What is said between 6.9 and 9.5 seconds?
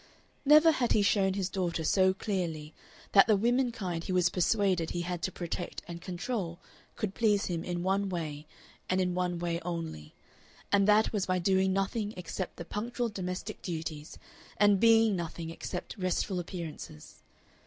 could please him in one way, and in one